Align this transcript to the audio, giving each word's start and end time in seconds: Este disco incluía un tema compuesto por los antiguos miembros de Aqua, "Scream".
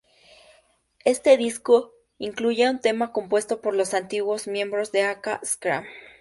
Este 1.05 1.37
disco 1.37 1.93
incluía 2.17 2.71
un 2.71 2.79
tema 2.81 3.11
compuesto 3.11 3.61
por 3.61 3.75
los 3.75 3.93
antiguos 3.93 4.47
miembros 4.47 4.91
de 4.91 5.03
Aqua, 5.03 5.39
"Scream". 5.45 5.85